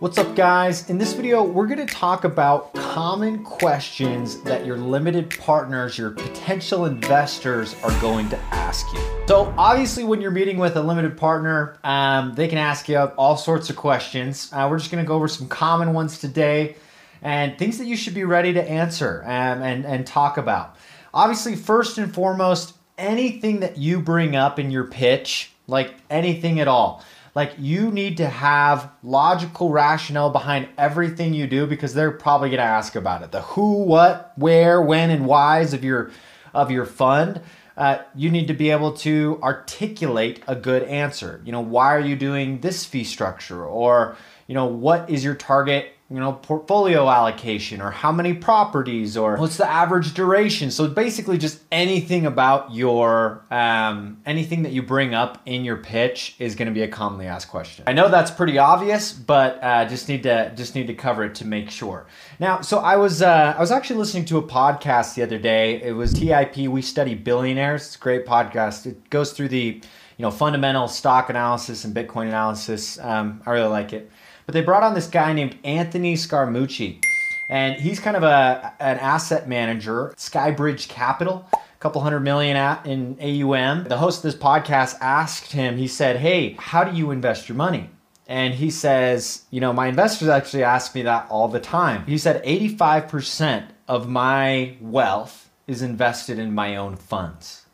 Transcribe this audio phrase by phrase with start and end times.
[0.00, 0.88] What's up guys?
[0.88, 6.86] In this video, we're gonna talk about common questions that your limited partners, your potential
[6.86, 9.00] investors are going to ask you.
[9.28, 13.36] So obviously when you're meeting with a limited partner, um, they can ask you all
[13.36, 14.50] sorts of questions.
[14.54, 16.76] Uh, we're just gonna go over some common ones today
[17.20, 20.76] and things that you should be ready to answer um, and, and talk about.
[21.12, 26.68] Obviously, first and foremost, anything that you bring up in your pitch, like anything at
[26.68, 32.50] all, like you need to have logical rationale behind everything you do because they're probably
[32.50, 33.32] to ask about it.
[33.32, 36.10] The who, what, where, when, and whys of your
[36.52, 37.40] of your fund.
[37.76, 41.40] Uh, you need to be able to articulate a good answer.
[41.44, 45.34] You know, why are you doing this fee structure, or you know, what is your
[45.34, 50.72] target you know, portfolio allocation or how many properties or what's the average duration.
[50.72, 56.34] So basically just anything about your, um, anything that you bring up in your pitch
[56.40, 57.84] is going to be a commonly asked question.
[57.86, 61.36] I know that's pretty obvious, but uh, just need to, just need to cover it
[61.36, 62.06] to make sure.
[62.40, 65.80] Now, so I was, uh, I was actually listening to a podcast the other day.
[65.80, 67.86] It was TIP, We Study Billionaires.
[67.86, 68.84] It's a great podcast.
[68.84, 69.80] It goes through the,
[70.16, 72.98] you know, fundamental stock analysis and Bitcoin analysis.
[72.98, 74.10] Um, I really like it.
[74.50, 77.04] But they brought on this guy named Anthony Scaramucci.
[77.48, 83.16] And he's kind of a, an asset manager, Skybridge Capital, a couple hundred million in
[83.20, 83.84] AUM.
[83.84, 87.54] The host of this podcast asked him, he said, Hey, how do you invest your
[87.54, 87.90] money?
[88.26, 92.04] And he says, You know, my investors actually ask me that all the time.
[92.06, 97.66] He said, 85% of my wealth is invested in my own funds.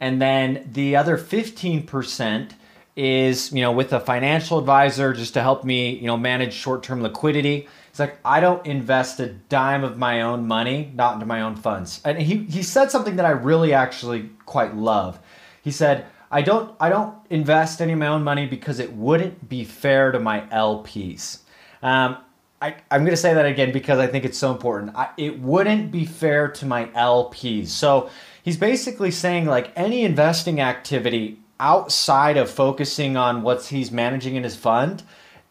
[0.00, 2.52] And then the other 15%
[2.96, 7.02] is, you know, with a financial advisor just to help me, you know, manage short-term
[7.02, 7.68] liquidity.
[7.90, 11.56] It's like I don't invest a dime of my own money, not into my own
[11.56, 12.00] funds.
[12.04, 15.18] And he he said something that I really actually quite love.
[15.62, 19.48] He said, I don't I don't invest any of my own money because it wouldn't
[19.48, 21.40] be fair to my LPs.
[21.82, 22.18] Um,
[22.60, 24.96] I, I'm going to say that again because I think it's so important.
[24.96, 27.68] I, it wouldn't be fair to my LPs.
[27.68, 28.10] So
[28.42, 34.42] he's basically saying like any investing activity outside of focusing on what he's managing in
[34.42, 35.02] his fund,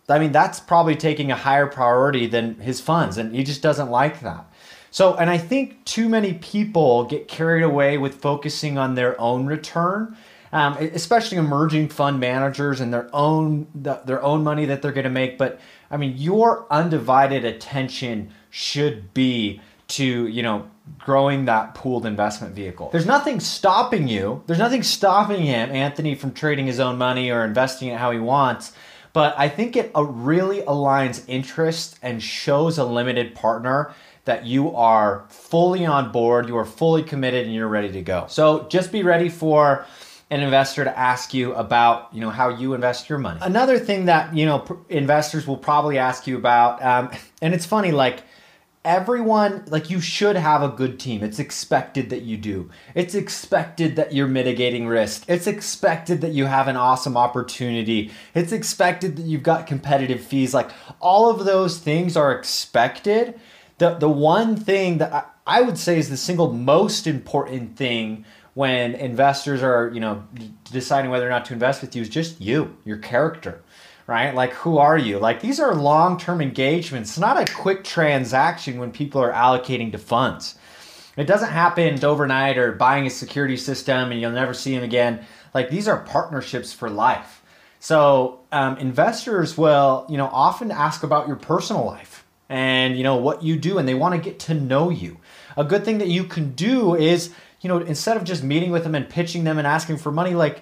[0.08, 3.90] I mean, that's probably taking a higher priority than his funds, and he just doesn't
[3.90, 4.46] like that.
[4.92, 9.46] So, and I think too many people get carried away with focusing on their own
[9.46, 10.16] return,
[10.54, 15.04] um, especially emerging fund managers and their own the, their own money that they're going
[15.04, 15.38] to make.
[15.38, 15.60] But
[15.92, 20.70] I mean, your undivided attention should be to you know
[21.00, 22.90] growing that pooled investment vehicle.
[22.92, 24.44] There's nothing stopping you.
[24.48, 28.20] There's nothing stopping him, Anthony, from trading his own money or investing it how he
[28.20, 28.74] wants.
[29.14, 33.94] But I think it uh, really aligns interest and shows a limited partner
[34.26, 38.26] that you are fully on board, you are fully committed, and you're ready to go.
[38.28, 39.86] So just be ready for
[40.32, 43.40] an investor to ask you about you know how you invest your money.
[43.42, 47.92] Another thing that you know investors will probably ask you about, um, and it's funny
[47.92, 48.24] like
[48.86, 51.24] everyone like you should have a good team.
[51.24, 52.70] It's expected that you do.
[52.94, 55.26] It's expected that you're mitigating risk.
[55.28, 58.12] It's expected that you have an awesome opportunity.
[58.34, 60.54] It's expected that you've got competitive fees.
[60.54, 60.70] Like
[61.02, 63.38] all of those things are expected.
[63.80, 68.24] The the one thing that I, I would say is the single most important thing
[68.54, 70.24] when investors are you know
[70.72, 73.62] deciding whether or not to invest with you is just you your character
[74.08, 74.36] right?
[74.36, 75.20] Like, who are you?
[75.20, 77.18] Like, these are long term engagements.
[77.18, 80.56] Not a quick transaction when people are allocating to funds.
[81.18, 85.26] It doesn't happen overnight or buying a security system and you'll never see them again.
[85.54, 87.42] Like, these are partnerships for life.
[87.80, 93.16] So, um, investors will, you know, often ask about your personal life and, you know,
[93.16, 95.18] what you do, and they want to get to know you.
[95.58, 97.32] A good thing that you can do is,
[97.62, 100.34] you know, instead of just meeting with them and pitching them and asking for money,
[100.34, 100.62] like,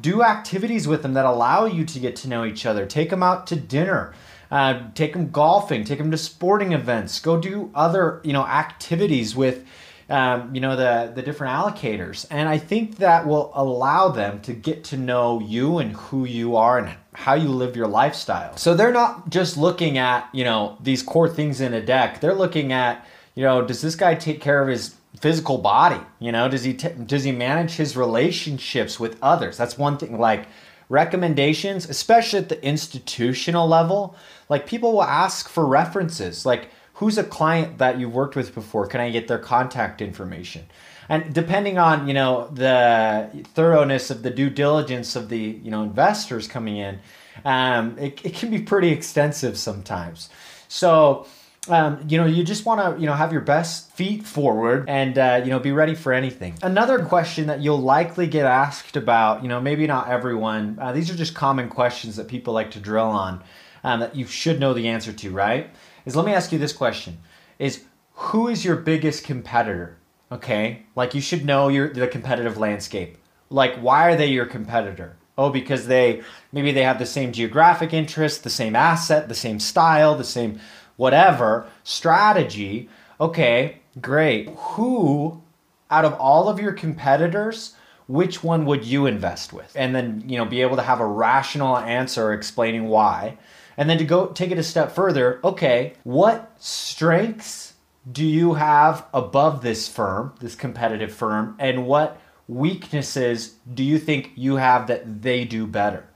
[0.00, 2.86] do activities with them that allow you to get to know each other.
[2.86, 4.14] Take them out to dinner.
[4.50, 5.84] Uh, take them golfing.
[5.84, 7.20] Take them to sporting events.
[7.20, 9.64] Go do other you know activities with
[10.08, 12.26] um, you know the the different allocators.
[12.30, 16.56] And I think that will allow them to get to know you and who you
[16.56, 18.56] are and how you live your lifestyle.
[18.56, 22.20] So they're not just looking at you know these core things in a deck.
[22.20, 26.30] They're looking at you know does this guy take care of his physical body you
[26.30, 30.46] know does he t- does he manage his relationships with others that's one thing like
[30.88, 34.16] recommendations, especially at the institutional level,
[34.48, 36.46] like people will ask for references.
[36.46, 38.86] Like, who's a client that you've worked with before?
[38.86, 40.66] Can I get their contact information?
[41.08, 45.82] And depending on you know the thoroughness of the due diligence of the you know
[45.82, 47.00] investors coming in,
[47.44, 50.28] um, it, it can be pretty extensive sometimes.
[50.68, 51.26] So
[51.70, 55.18] um, you know, you just want to, you know, have your best feet forward and,
[55.18, 56.54] uh, you know, be ready for anything.
[56.62, 61.10] Another question that you'll likely get asked about, you know, maybe not everyone, uh, these
[61.10, 63.42] are just common questions that people like to drill on
[63.84, 65.70] um, that you should know the answer to, right?
[66.04, 67.18] Is let me ask you this question
[67.58, 69.96] is who is your biggest competitor?
[70.30, 70.82] Okay.
[70.94, 73.18] Like you should know your, the competitive landscape.
[73.50, 75.16] Like, why are they your competitor?
[75.38, 76.22] Oh, because they
[76.52, 80.60] maybe they have the same geographic interest, the same asset, the same style, the same
[80.98, 82.90] whatever strategy.
[83.18, 84.50] Okay, great.
[84.50, 85.42] Who
[85.90, 87.74] out of all of your competitors,
[88.06, 89.72] which one would you invest with?
[89.74, 93.38] And then, you know, be able to have a rational answer explaining why.
[93.78, 97.74] And then to go take it a step further, okay, what strengths
[98.10, 104.32] do you have above this firm, this competitive firm, and what weaknesses do you think
[104.34, 106.08] you have that they do better?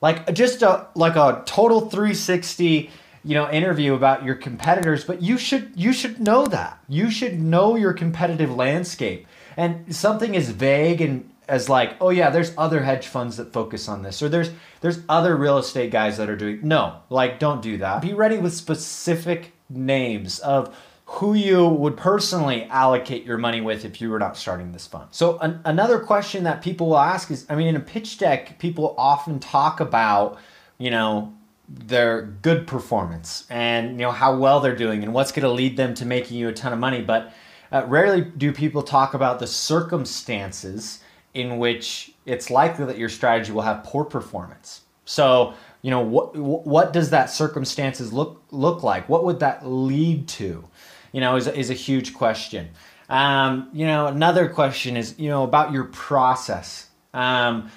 [0.00, 2.90] Like just a like a total 360
[3.24, 6.82] you know interview about your competitors but you should you should know that.
[6.88, 9.26] You should know your competitive landscape.
[9.56, 13.88] And something as vague and as like oh yeah there's other hedge funds that focus
[13.88, 14.50] on this or there's
[14.80, 18.00] there's other real estate guys that are doing no like don't do that.
[18.02, 20.74] Be ready with specific names of
[21.04, 25.08] who you would personally allocate your money with if you were not starting this fund.
[25.10, 28.58] So an, another question that people will ask is I mean in a pitch deck
[28.60, 30.38] people often talk about,
[30.78, 31.34] you know,
[31.72, 35.76] their good performance and you know how well they're doing and what's going to lead
[35.76, 37.00] them to making you a ton of money.
[37.00, 37.32] But
[37.70, 41.00] uh, rarely do people talk about the circumstances
[41.32, 44.80] in which it's likely that your strategy will have poor performance.
[45.04, 49.08] So you know what what does that circumstances look look like?
[49.08, 50.64] What would that lead to?
[51.12, 52.70] You know is, is a huge question.
[53.08, 56.88] Um, you know another question is you know about your process.
[57.14, 57.70] Um,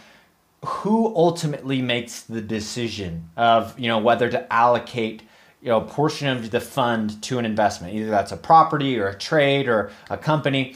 [0.66, 5.24] who ultimately makes the decision of you know whether to allocate
[5.62, 9.08] you know a portion of the fund to an investment either that's a property or
[9.08, 10.76] a trade or a company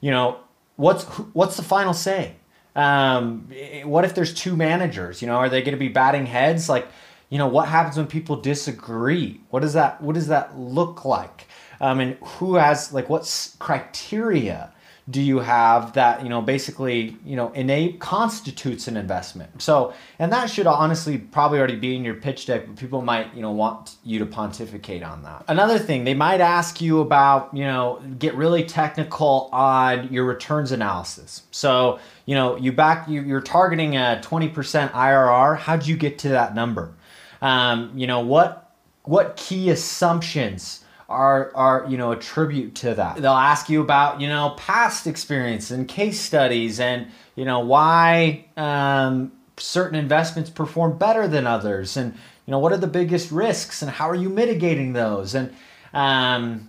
[0.00, 0.38] you know
[0.78, 1.04] what's
[1.34, 2.36] what's the final say?
[2.74, 3.50] Um,
[3.84, 5.20] what if there's two managers?
[5.20, 6.68] You know are they going to be batting heads?
[6.68, 6.88] Like
[7.28, 9.42] you know what happens when people disagree?
[9.50, 11.46] What does that what does that look like?
[11.80, 14.72] Um, and who has like what criteria
[15.10, 19.62] do you have that you know basically you know innate constitutes an investment.
[19.62, 23.34] So and that should honestly probably already be in your pitch deck but people might
[23.34, 25.44] you know want you to pontificate on that.
[25.48, 30.72] Another thing they might ask you about you know get really technical on your returns
[30.72, 31.42] analysis.
[31.50, 36.28] So you know you back you, you're targeting a 20% irr how'd you get to
[36.30, 36.94] that number?
[37.40, 38.74] Um, you know what
[39.04, 43.16] what key assumptions are are you know a tribute to that.
[43.16, 48.44] They'll ask you about you know past experience and case studies and you know why
[48.56, 52.12] um, certain investments perform better than others and
[52.46, 55.34] you know what are the biggest risks and how are you mitigating those?
[55.34, 55.54] And
[55.94, 56.68] um,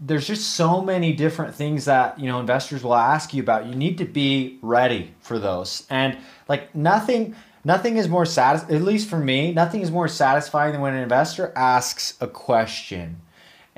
[0.00, 3.66] there's just so many different things that you know investors will ask you about.
[3.66, 5.84] You need to be ready for those.
[5.90, 6.16] And
[6.48, 7.34] like nothing
[7.64, 11.52] nothing is more at least for me nothing is more satisfying than when an investor
[11.54, 13.20] asks a question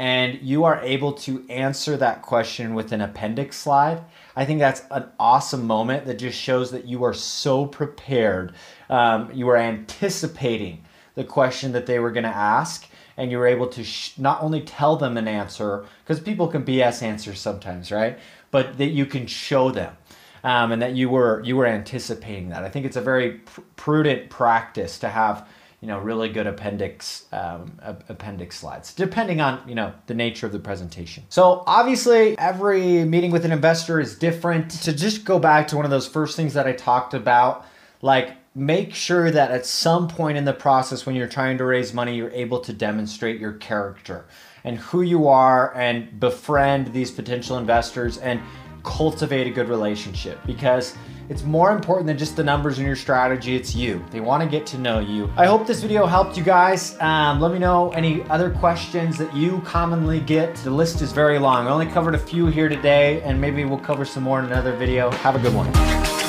[0.02, 4.02] and you are able to answer that question with an appendix slide.
[4.34, 8.52] I think that's an awesome moment that just shows that you are so prepared.
[8.90, 10.82] Um, you are anticipating
[11.14, 14.42] the question that they were going to ask, and you were able to sh- not
[14.42, 18.18] only tell them an answer, because people can BS answers sometimes, right?
[18.50, 19.96] But that you can show them.
[20.42, 22.64] Um, and that you were you were anticipating that.
[22.64, 25.46] I think it's a very pr- prudent practice to have
[25.82, 30.52] you know really good appendix um, appendix slides depending on you know the nature of
[30.52, 31.24] the presentation.
[31.28, 34.70] So obviously every meeting with an investor is different.
[34.70, 37.66] To just go back to one of those first things that i talked about
[38.00, 41.92] like make sure that at some point in the process when you're trying to raise
[41.92, 44.24] money you're able to demonstrate your character
[44.64, 48.40] and who you are and befriend these potential investors and
[48.82, 50.38] cultivate a good relationship.
[50.46, 50.94] Because
[51.28, 53.56] it's more important than just the numbers in your strategy.
[53.56, 54.04] It's you.
[54.10, 55.30] They want to get to know you.
[55.36, 57.00] I hope this video helped you guys.
[57.00, 60.54] Um, let me know any other questions that you commonly get.
[60.56, 61.66] The list is very long.
[61.66, 64.76] I only covered a few here today, and maybe we'll cover some more in another
[64.76, 65.10] video.
[65.10, 66.21] Have a good one.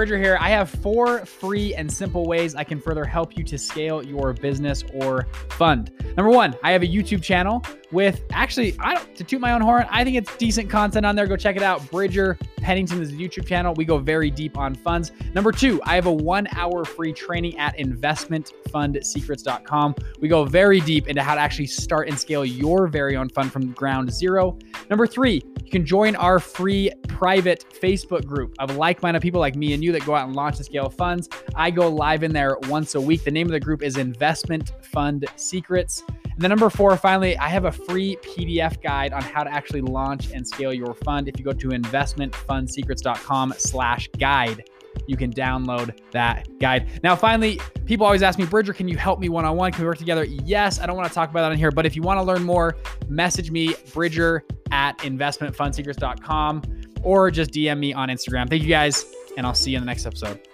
[0.00, 0.38] Bridger here.
[0.40, 4.32] I have four free and simple ways I can further help you to scale your
[4.32, 5.90] business or fund.
[6.16, 9.60] Number one, I have a YouTube channel with actually, I don't to toot my own
[9.60, 9.86] horn.
[9.90, 11.26] I think it's decent content on there.
[11.26, 11.90] Go check it out.
[11.90, 13.74] Bridger Pennington is a YouTube channel.
[13.74, 15.12] We go very deep on funds.
[15.34, 19.94] Number two, I have a one hour free training at investmentfundsecrets.com.
[20.18, 23.52] We go very deep into how to actually start and scale your very own fund
[23.52, 24.56] from ground zero.
[24.88, 29.54] Number three, you can join our free private Facebook group of like minded people like
[29.54, 31.28] me and you that go out and launch and scale funds.
[31.54, 33.22] I go live in there once a week.
[33.22, 36.02] The name of the group is Investment Fund Secrets.
[36.24, 39.82] And then number four, finally, I have a free PDF guide on how to actually
[39.82, 41.28] launch and scale your fund.
[41.28, 44.68] If you go to investmentfundsecrets.com slash guide,
[45.06, 46.88] you can download that guide.
[47.02, 49.72] Now, finally, people always ask me, Bridger, can you help me one on one?
[49.72, 50.24] Can we work together?
[50.24, 52.22] Yes, I don't want to talk about that in here, but if you want to
[52.22, 52.76] learn more,
[53.08, 56.62] message me, Bridger at investmentfundsecrets.com,
[57.02, 58.48] or just DM me on Instagram.
[58.48, 59.04] Thank you guys,
[59.36, 60.49] and I'll see you in the next episode.